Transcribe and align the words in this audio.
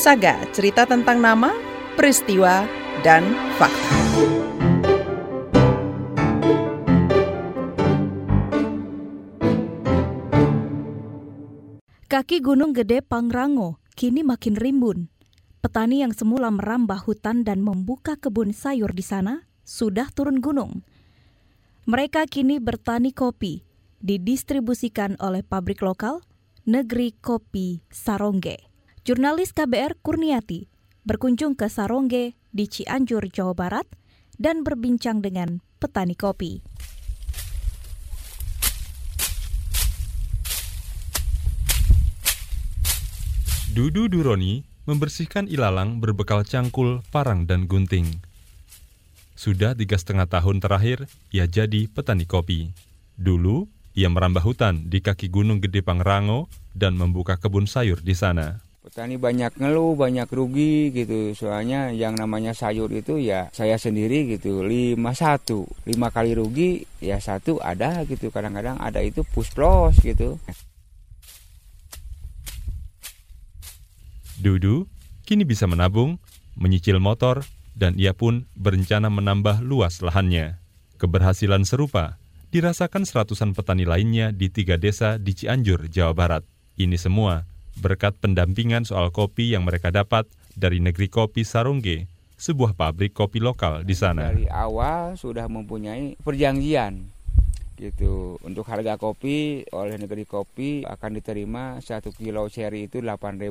Saga, 0.00 0.40
cerita 0.56 0.88
tentang 0.88 1.20
nama, 1.20 1.52
peristiwa, 1.92 2.64
dan 3.04 3.20
fakta. 3.60 3.92
Kaki 12.08 12.40
Gunung 12.40 12.72
Gede 12.72 13.04
Pangrango 13.04 13.76
kini 13.92 14.24
makin 14.24 14.56
rimbun. 14.56 15.12
Petani 15.60 16.00
yang 16.00 16.16
semula 16.16 16.48
merambah 16.48 17.04
hutan 17.04 17.44
dan 17.44 17.60
membuka 17.60 18.16
kebun 18.16 18.56
sayur 18.56 18.96
di 18.96 19.04
sana 19.04 19.44
sudah 19.68 20.08
turun 20.16 20.40
gunung. 20.40 20.80
Mereka 21.84 22.24
kini 22.24 22.56
bertani 22.56 23.12
kopi, 23.12 23.68
didistribusikan 24.00 25.20
oleh 25.20 25.44
pabrik 25.44 25.84
lokal 25.84 26.24
Negeri 26.64 27.12
Kopi 27.20 27.84
Sarongge. 27.92 28.69
Jurnalis 29.00 29.56
KBR 29.56 29.96
Kurniati 30.04 30.68
berkunjung 31.08 31.56
ke 31.56 31.72
Sarongge 31.72 32.36
di 32.52 32.68
Cianjur, 32.68 33.32
Jawa 33.32 33.56
Barat 33.56 33.88
dan 34.36 34.60
berbincang 34.60 35.24
dengan 35.24 35.64
petani 35.80 36.12
kopi. 36.12 36.60
Dudu 43.72 44.12
Duroni 44.12 44.68
membersihkan 44.84 45.48
ilalang 45.48 46.04
berbekal 46.04 46.44
cangkul, 46.44 47.00
parang, 47.08 47.48
dan 47.48 47.64
gunting. 47.64 48.20
Sudah 49.32 49.72
tiga 49.72 49.96
setengah 49.96 50.28
tahun 50.28 50.60
terakhir, 50.60 51.08
ia 51.32 51.48
jadi 51.48 51.88
petani 51.88 52.28
kopi. 52.28 52.76
Dulu, 53.16 53.64
ia 53.96 54.12
merambah 54.12 54.44
hutan 54.44 54.92
di 54.92 55.00
kaki 55.00 55.32
Gunung 55.32 55.64
Gede 55.64 55.80
Pangrango 55.80 56.52
dan 56.76 57.00
membuka 57.00 57.40
kebun 57.40 57.64
sayur 57.64 58.04
di 58.04 58.12
sana. 58.12 58.69
Petani 58.90 59.22
banyak 59.22 59.54
ngeluh, 59.54 59.94
banyak 59.94 60.26
rugi 60.26 60.90
gitu. 60.90 61.30
Soalnya 61.38 61.94
yang 61.94 62.18
namanya 62.18 62.50
sayur 62.58 62.90
itu 62.90 63.22
ya 63.22 63.46
saya 63.54 63.78
sendiri 63.78 64.26
gitu. 64.34 64.66
Lima 64.66 65.14
satu, 65.14 65.62
lima 65.86 66.10
kali 66.10 66.34
rugi 66.34 66.82
ya 66.98 67.22
satu 67.22 67.62
ada 67.62 68.02
gitu. 68.02 68.34
Kadang-kadang 68.34 68.82
ada 68.82 68.98
itu 68.98 69.22
pusplos 69.22 69.94
gitu. 70.02 70.42
Dudu 74.42 74.90
kini 75.22 75.46
bisa 75.46 75.70
menabung, 75.70 76.18
menyicil 76.58 76.98
motor, 76.98 77.46
dan 77.78 77.94
ia 77.94 78.10
pun 78.10 78.50
berencana 78.58 79.06
menambah 79.06 79.62
luas 79.62 80.02
lahannya. 80.02 80.58
Keberhasilan 80.98 81.62
serupa 81.62 82.18
dirasakan 82.50 83.06
seratusan 83.06 83.54
petani 83.54 83.86
lainnya 83.86 84.34
di 84.34 84.50
tiga 84.50 84.74
desa 84.74 85.14
di 85.14 85.30
Cianjur, 85.38 85.86
Jawa 85.86 86.10
Barat. 86.10 86.42
Ini 86.74 86.98
semua 86.98 87.46
berkat 87.80 88.14
pendampingan 88.20 88.84
soal 88.84 89.08
kopi 89.10 89.56
yang 89.56 89.64
mereka 89.64 89.88
dapat 89.88 90.28
dari 90.54 90.78
negeri 90.78 91.08
kopi 91.08 91.42
Sarongge, 91.42 92.06
sebuah 92.36 92.76
pabrik 92.76 93.16
kopi 93.16 93.40
lokal 93.40 93.82
di 93.82 93.96
sana. 93.96 94.30
Dari 94.30 94.46
awal 94.46 95.16
sudah 95.16 95.48
mempunyai 95.48 96.20
perjanjian 96.20 97.20
gitu. 97.80 98.36
Untuk 98.44 98.68
harga 98.68 99.00
kopi 99.00 99.64
oleh 99.72 99.96
negeri 99.96 100.28
kopi 100.28 100.84
akan 100.84 101.10
diterima 101.16 101.80
satu 101.80 102.12
kilo 102.12 102.46
seri 102.52 102.86
itu 102.86 103.00
8000 103.00 103.48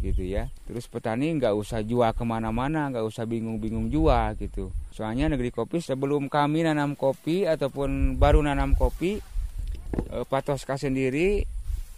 gitu 0.00 0.22
ya. 0.24 0.48
Terus 0.64 0.88
petani 0.88 1.36
nggak 1.36 1.52
usah 1.52 1.84
jual 1.84 2.08
ke 2.16 2.24
mana-mana 2.24 2.88
nggak 2.88 3.04
usah 3.04 3.28
bingung-bingung 3.28 3.92
jual 3.92 4.34
gitu. 4.40 4.72
Soalnya 4.96 5.28
negeri 5.28 5.52
kopi 5.52 5.84
sebelum 5.84 6.32
kami 6.32 6.64
nanam 6.64 6.96
kopi 6.96 7.44
ataupun 7.44 8.16
baru 8.16 8.40
nanam 8.40 8.72
kopi 8.72 9.20
eh, 10.10 10.24
Patoska 10.24 10.80
sendiri 10.80 11.44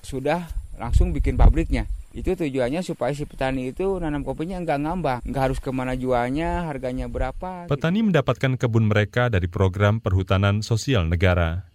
sudah 0.03 0.60
langsung 0.81 1.13
bikin 1.13 1.37
pabriknya. 1.37 1.85
Itu 2.11 2.35
tujuannya 2.35 2.83
supaya 2.83 3.15
si 3.15 3.29
petani 3.29 3.71
itu 3.71 4.01
nanam 4.03 4.27
kopinya 4.27 4.59
nggak 4.65 4.79
ngambang, 4.83 5.21
nggak 5.29 5.43
harus 5.47 5.59
ke 5.63 5.71
mana 5.71 5.95
jualnya, 5.95 6.67
harganya 6.67 7.07
berapa. 7.07 7.71
Petani 7.71 8.03
gitu. 8.03 8.07
mendapatkan 8.11 8.59
kebun 8.59 8.91
mereka 8.91 9.31
dari 9.31 9.47
program 9.47 10.03
perhutanan 10.03 10.65
sosial 10.65 11.07
negara. 11.07 11.71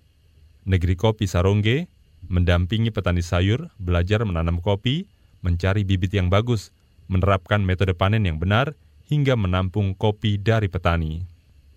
Negeri 0.66 0.98
Kopi 0.98 1.30
Sarongge 1.30 1.88
mendampingi 2.26 2.90
petani 2.90 3.22
sayur 3.22 3.70
belajar 3.78 4.26
menanam 4.26 4.60
kopi, 4.60 5.06
mencari 5.46 5.86
bibit 5.86 6.12
yang 6.12 6.34
bagus, 6.34 6.74
menerapkan 7.06 7.62
metode 7.62 7.94
panen 7.94 8.26
yang 8.26 8.42
benar, 8.42 8.74
hingga 9.06 9.38
menampung 9.38 9.94
kopi 9.94 10.42
dari 10.42 10.66
petani. 10.66 11.22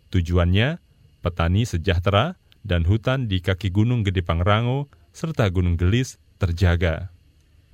Tujuannya, 0.09 0.81
petani 1.21 1.69
sejahtera 1.69 2.41
dan 2.65 2.89
hutan 2.89 3.29
di 3.29 3.45
kaki 3.45 3.69
Gunung 3.69 4.03
Gede 4.03 4.25
Pangrango 4.25 4.89
serta 5.13 5.45
Gunung 5.53 5.77
Gelis 5.77 6.17
terjaga. 6.41 7.13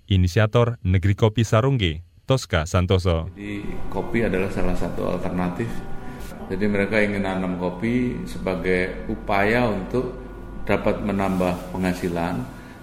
Inisiator 0.05 0.77
Negeri 0.85 1.17
Kopi 1.17 1.49
Sarungge, 1.49 2.05
Tosca 2.29 2.69
Santoso. 2.69 3.33
Jadi 3.33 3.65
kopi 3.89 4.21
adalah 4.21 4.53
salah 4.53 4.77
satu 4.77 5.09
alternatif. 5.09 5.69
Jadi 6.53 6.65
mereka 6.69 7.01
ingin 7.01 7.25
nanam 7.25 7.57
kopi 7.57 8.21
sebagai 8.29 9.09
upaya 9.09 9.65
untuk 9.65 10.13
dapat 10.69 11.01
menambah 11.01 11.73
penghasilan, 11.73 12.37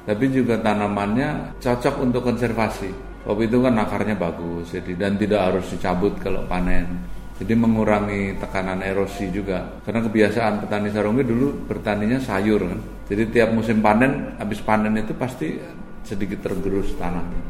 tapi 0.10 0.34
juga 0.34 0.58
tanamannya 0.58 1.62
cocok 1.62 1.96
untuk 2.02 2.26
konservasi. 2.26 2.90
Kopi 3.22 3.46
itu 3.46 3.62
kan 3.62 3.78
akarnya 3.78 4.18
bagus, 4.18 4.74
jadi 4.74 4.98
dan 4.98 5.14
tidak 5.22 5.42
harus 5.46 5.70
dicabut 5.70 6.18
kalau 6.18 6.42
panen. 6.50 7.06
Jadi 7.38 7.54
mengurangi 7.58 8.38
tekanan 8.38 8.86
erosi 8.86 9.30
juga. 9.34 9.82
Karena 9.82 10.06
kebiasaan 10.06 10.62
petani 10.62 10.94
sarungge 10.94 11.26
dulu 11.26 11.70
bertaninya 11.70 12.22
sayur 12.22 12.66
kan. 12.66 12.82
Jadi 13.10 13.34
tiap 13.34 13.50
musim 13.54 13.82
panen, 13.82 14.38
habis 14.38 14.62
panen 14.62 14.94
itu 14.98 15.14
pasti 15.18 15.58
sedikit 16.06 16.42
tergerus 16.46 16.94
tanahnya. 16.98 17.42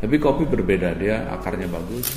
Tapi 0.00 0.16
kopi 0.16 0.48
berbeda, 0.48 0.96
dia 0.96 1.28
akarnya 1.28 1.68
bagus. 1.68 2.08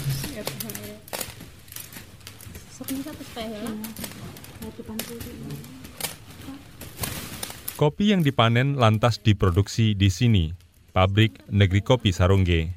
Kopi 7.75 8.15
yang 8.15 8.23
dipanen 8.23 8.79
lantas 8.79 9.19
diproduksi 9.19 9.97
di 9.97 10.07
sini, 10.07 10.55
pabrik 10.95 11.43
Negeri 11.51 11.81
Kopi 11.83 12.15
Sarungge. 12.15 12.71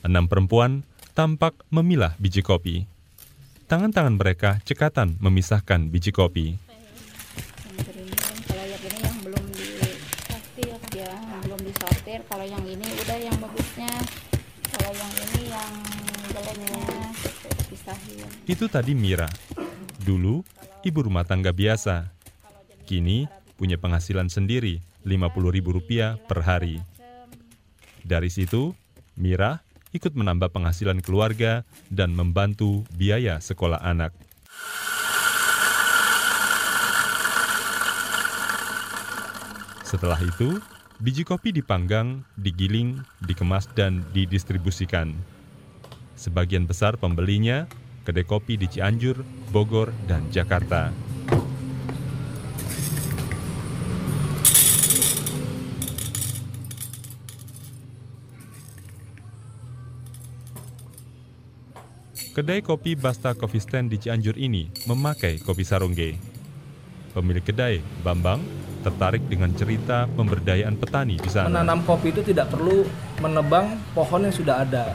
Enam 0.00 0.30
perempuan 0.30 0.86
tampak 1.12 1.58
memilah 1.74 2.14
biji 2.16 2.40
kopi. 2.40 2.86
Tangan-tangan 3.68 4.16
mereka 4.16 4.62
cekatan 4.64 5.20
memisahkan 5.20 5.92
biji 5.92 6.14
kopi. 6.14 6.67
Yang 12.58 12.74
ini 12.74 12.88
udah 13.06 13.18
yang 13.22 13.36
bagusnya. 13.38 13.92
Kalau 14.66 14.90
yang 14.90 15.12
ini 15.14 15.42
yang 15.46 15.72
jeleknya 16.34 16.78
pisahin 17.70 18.26
itu 18.50 18.64
tadi 18.66 18.98
Mira. 18.98 19.30
Dulu 20.02 20.42
ibu 20.82 20.98
rumah 21.06 21.22
tangga 21.22 21.54
biasa. 21.54 22.10
Kini 22.82 23.30
punya 23.54 23.78
penghasilan 23.78 24.26
sendiri 24.26 24.82
Rp50.000 25.06 26.26
per 26.26 26.38
hari. 26.42 26.82
Dari 28.02 28.26
situ 28.26 28.74
Mira 29.14 29.62
ikut 29.94 30.18
menambah 30.18 30.50
penghasilan 30.50 30.98
keluarga 30.98 31.62
dan 31.94 32.10
membantu 32.10 32.82
biaya 32.90 33.38
sekolah 33.38 33.78
anak. 33.86 34.10
Setelah 39.86 40.20
itu, 40.20 40.60
Biji 40.98 41.22
kopi 41.22 41.54
dipanggang, 41.54 42.26
digiling, 42.34 42.98
dikemas, 43.22 43.70
dan 43.70 44.02
didistribusikan. 44.10 45.14
Sebagian 46.18 46.66
besar 46.66 46.98
pembelinya 46.98 47.70
kedai 48.02 48.26
kopi 48.26 48.58
di 48.58 48.66
Cianjur, 48.66 49.22
Bogor, 49.54 49.94
dan 50.10 50.26
Jakarta. 50.34 50.90
Kedai 62.34 62.58
kopi 62.66 62.98
Basta 62.98 63.38
Coffee 63.38 63.62
Stand 63.62 63.94
di 63.94 64.02
Cianjur 64.02 64.34
ini 64.34 64.66
memakai 64.90 65.38
kopi 65.38 65.62
sarungge. 65.62 66.18
Pemilik 67.14 67.46
kedai, 67.46 67.78
Bambang, 68.02 68.42
tertarik 68.82 69.22
dengan 69.26 69.50
cerita 69.54 70.06
pemberdayaan 70.14 70.78
petani 70.78 71.18
di 71.18 71.30
sana. 71.30 71.50
Menanam 71.50 71.82
kopi 71.82 72.14
itu 72.14 72.22
tidak 72.22 72.52
perlu 72.52 72.86
menebang 73.18 73.78
pohon 73.92 74.26
yang 74.26 74.34
sudah 74.34 74.62
ada. 74.62 74.94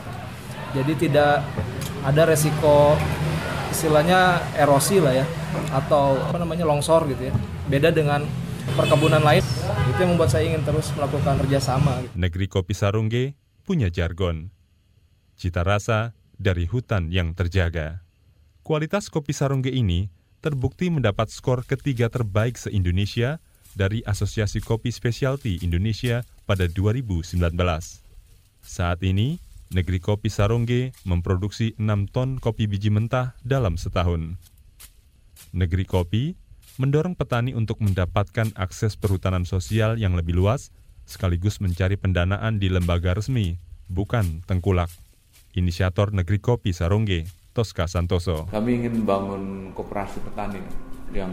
Jadi 0.73 1.07
tidak 1.07 1.45
ada 2.03 2.21
resiko 2.25 2.97
istilahnya 3.69 4.41
erosi 4.57 5.01
lah 5.01 5.13
ya 5.13 5.25
atau 5.73 6.17
apa 6.17 6.37
namanya 6.37 6.65
longsor 6.65 7.05
gitu 7.09 7.29
ya. 7.29 7.33
Beda 7.69 7.89
dengan 7.89 8.25
perkebunan 8.75 9.21
lain 9.21 9.43
itu 9.89 9.97
yang 9.99 10.15
membuat 10.15 10.31
saya 10.31 10.47
ingin 10.47 10.63
terus 10.63 10.89
melakukan 10.95 11.37
kerjasama. 11.45 12.03
Negeri 12.15 12.47
Kopi 12.47 12.73
Sarungge 12.73 13.35
punya 13.63 13.91
jargon. 13.91 14.49
Cita 15.35 15.65
rasa 15.65 16.13
dari 16.37 16.69
hutan 16.69 17.09
yang 17.09 17.33
terjaga. 17.33 18.03
Kualitas 18.63 19.11
kopi 19.11 19.35
Sarungge 19.35 19.71
ini 19.71 20.07
terbukti 20.39 20.87
mendapat 20.87 21.27
skor 21.31 21.67
ketiga 21.67 22.07
terbaik 22.07 22.55
se-Indonesia 22.55 23.43
dari 23.73 24.05
Asosiasi 24.05 24.61
Kopi 24.61 24.93
Specialty 24.93 25.61
Indonesia 25.61 26.21
pada 26.45 26.69
2019. 26.69 27.37
Saat 28.63 28.99
ini, 29.03 29.41
Negeri 29.73 29.97
Kopi 29.97 30.29
Sarongge 30.29 30.93
memproduksi 31.03 31.73
6 31.81 32.13
ton 32.13 32.37
kopi 32.37 32.69
biji 32.69 32.93
mentah 32.93 33.33
dalam 33.41 33.75
setahun. 33.75 34.37
Negeri 35.49 35.85
Kopi 35.89 36.37
mendorong 36.77 37.17
petani 37.17 37.53
untuk 37.53 37.81
mendapatkan 37.81 38.53
akses 38.57 38.97
perhutanan 38.97 39.45
sosial 39.45 39.97
yang 39.97 40.13
lebih 40.13 40.37
luas, 40.37 40.69
sekaligus 41.09 41.61
mencari 41.61 41.97
pendanaan 41.97 42.57
di 42.61 42.69
lembaga 42.69 43.17
resmi, 43.17 43.57
bukan 43.89 44.45
tengkulak. 44.45 44.89
Inisiator 45.53 46.09
Negeri 46.13 46.41
Kopi 46.41 46.73
Sarongge, 46.73 47.29
Tosca 47.53 47.85
Santoso. 47.85 48.49
Kami 48.49 48.81
ingin 48.81 49.05
membangun 49.05 49.73
koperasi 49.77 50.17
petani 50.25 50.61
yang 51.13 51.29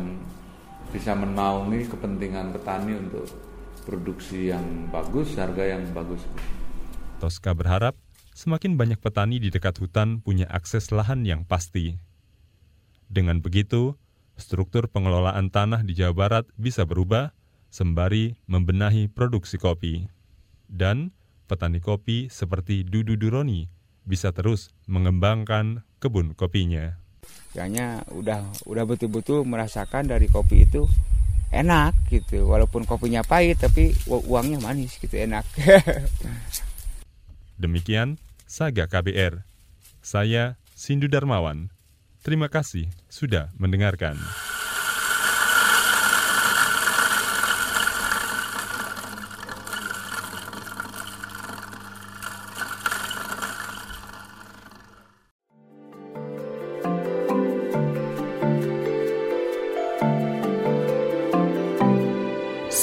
bisa 0.91 1.15
menaungi 1.15 1.87
kepentingan 1.87 2.55
petani 2.55 2.99
untuk 2.99 3.27
produksi 3.87 4.51
yang 4.51 4.91
bagus, 4.91 5.39
harga 5.39 5.65
yang 5.79 5.87
bagus. 5.95 6.23
Tosca 7.23 7.55
berharap 7.55 7.95
semakin 8.35 8.75
banyak 8.75 8.99
petani 8.99 9.39
di 9.39 9.49
dekat 9.49 9.79
hutan 9.79 10.19
punya 10.21 10.51
akses 10.51 10.91
lahan 10.91 11.23
yang 11.23 11.47
pasti. 11.47 11.99
Dengan 13.11 13.43
begitu, 13.43 13.99
struktur 14.39 14.87
pengelolaan 14.87 15.51
tanah 15.51 15.83
di 15.83 15.99
Jawa 15.99 16.15
Barat 16.15 16.45
bisa 16.55 16.87
berubah 16.87 17.35
sembari 17.71 18.39
membenahi 18.47 19.11
produksi 19.11 19.59
kopi. 19.59 20.07
Dan 20.71 21.11
petani 21.51 21.83
kopi 21.83 22.31
seperti 22.31 22.87
Dudu 22.87 23.19
Duroni 23.19 23.67
bisa 24.07 24.31
terus 24.31 24.71
mengembangkan 24.87 25.83
kebun 25.99 26.35
kopinya. 26.39 26.99
Kayaknya 27.51 28.07
udah 28.15 28.47
udah 28.67 28.85
betul-betul 28.87 29.43
merasakan 29.43 30.07
dari 30.07 30.31
kopi 30.31 30.67
itu 30.67 30.87
enak 31.51 31.95
gitu. 32.11 32.47
Walaupun 32.47 32.87
kopinya 32.87 33.27
pahit 33.27 33.59
tapi 33.59 33.95
uangnya 34.07 34.63
manis 34.63 34.95
gitu 34.99 35.19
enak. 35.19 35.43
Demikian 37.63 38.17
Saga 38.47 38.87
KBR. 38.87 39.43
Saya 40.01 40.57
Sindu 40.73 41.11
Darmawan. 41.11 41.69
Terima 42.25 42.49
kasih 42.49 42.89
sudah 43.09 43.53
mendengarkan. 43.57 44.17